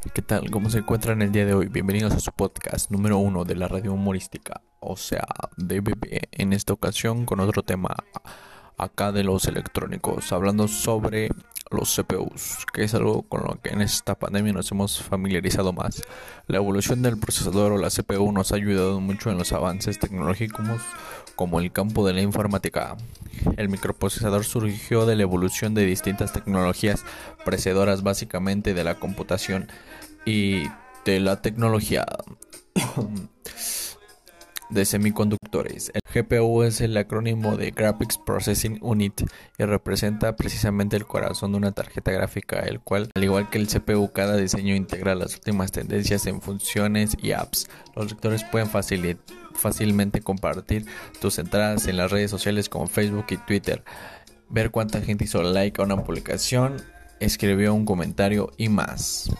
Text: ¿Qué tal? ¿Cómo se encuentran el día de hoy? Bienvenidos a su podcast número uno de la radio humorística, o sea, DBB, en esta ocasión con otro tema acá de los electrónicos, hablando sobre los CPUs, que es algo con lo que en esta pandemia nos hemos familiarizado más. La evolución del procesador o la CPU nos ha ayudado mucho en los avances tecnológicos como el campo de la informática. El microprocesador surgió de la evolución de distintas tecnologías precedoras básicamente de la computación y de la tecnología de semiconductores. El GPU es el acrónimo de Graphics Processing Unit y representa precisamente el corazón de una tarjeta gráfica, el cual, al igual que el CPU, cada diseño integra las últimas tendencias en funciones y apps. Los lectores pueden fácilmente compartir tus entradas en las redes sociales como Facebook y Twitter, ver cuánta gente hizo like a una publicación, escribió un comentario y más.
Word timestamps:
¿Qué 0.00 0.22
tal? 0.22 0.48
¿Cómo 0.52 0.70
se 0.70 0.78
encuentran 0.78 1.22
el 1.22 1.32
día 1.32 1.44
de 1.44 1.54
hoy? 1.54 1.66
Bienvenidos 1.66 2.14
a 2.14 2.20
su 2.20 2.30
podcast 2.30 2.88
número 2.92 3.18
uno 3.18 3.44
de 3.44 3.56
la 3.56 3.66
radio 3.66 3.92
humorística, 3.92 4.62
o 4.78 4.96
sea, 4.96 5.26
DBB, 5.56 6.28
en 6.30 6.52
esta 6.52 6.72
ocasión 6.72 7.26
con 7.26 7.40
otro 7.40 7.64
tema 7.64 7.96
acá 8.76 9.10
de 9.10 9.24
los 9.24 9.46
electrónicos, 9.46 10.32
hablando 10.32 10.68
sobre 10.68 11.30
los 11.70 11.94
CPUs, 11.94 12.66
que 12.72 12.84
es 12.84 12.94
algo 12.94 13.22
con 13.22 13.42
lo 13.42 13.60
que 13.60 13.70
en 13.70 13.82
esta 13.82 14.14
pandemia 14.14 14.52
nos 14.52 14.70
hemos 14.72 15.02
familiarizado 15.02 15.72
más. 15.72 16.02
La 16.46 16.58
evolución 16.58 17.02
del 17.02 17.18
procesador 17.18 17.72
o 17.72 17.78
la 17.78 17.90
CPU 17.90 18.32
nos 18.32 18.52
ha 18.52 18.56
ayudado 18.56 19.00
mucho 19.00 19.30
en 19.30 19.38
los 19.38 19.52
avances 19.52 19.98
tecnológicos 19.98 20.80
como 21.36 21.60
el 21.60 21.70
campo 21.70 22.06
de 22.06 22.14
la 22.14 22.20
informática. 22.20 22.96
El 23.56 23.68
microprocesador 23.68 24.44
surgió 24.44 25.06
de 25.06 25.16
la 25.16 25.22
evolución 25.22 25.74
de 25.74 25.84
distintas 25.84 26.32
tecnologías 26.32 27.04
precedoras 27.44 28.02
básicamente 28.02 28.74
de 28.74 28.84
la 28.84 28.96
computación 28.96 29.68
y 30.24 30.64
de 31.04 31.20
la 31.20 31.40
tecnología 31.40 32.06
de 34.70 34.84
semiconductores. 34.84 35.90
El 35.94 36.02
GPU 36.12 36.62
es 36.62 36.80
el 36.80 36.96
acrónimo 36.96 37.56
de 37.56 37.70
Graphics 37.70 38.18
Processing 38.18 38.78
Unit 38.80 39.22
y 39.58 39.64
representa 39.64 40.36
precisamente 40.36 40.96
el 40.96 41.06
corazón 41.06 41.52
de 41.52 41.58
una 41.58 41.72
tarjeta 41.72 42.10
gráfica, 42.12 42.60
el 42.60 42.80
cual, 42.80 43.10
al 43.14 43.24
igual 43.24 43.48
que 43.50 43.58
el 43.58 43.68
CPU, 43.68 44.12
cada 44.12 44.36
diseño 44.36 44.74
integra 44.74 45.14
las 45.14 45.34
últimas 45.34 45.72
tendencias 45.72 46.26
en 46.26 46.40
funciones 46.40 47.16
y 47.20 47.32
apps. 47.32 47.68
Los 47.94 48.10
lectores 48.10 48.44
pueden 48.44 48.68
fácilmente 49.54 50.20
compartir 50.20 50.86
tus 51.20 51.38
entradas 51.38 51.86
en 51.86 51.96
las 51.96 52.10
redes 52.10 52.30
sociales 52.30 52.68
como 52.68 52.86
Facebook 52.86 53.26
y 53.30 53.36
Twitter, 53.38 53.82
ver 54.48 54.70
cuánta 54.70 55.00
gente 55.00 55.24
hizo 55.24 55.42
like 55.42 55.80
a 55.80 55.84
una 55.84 56.02
publicación, 56.04 56.76
escribió 57.20 57.74
un 57.74 57.84
comentario 57.84 58.50
y 58.56 58.68
más. 58.68 59.30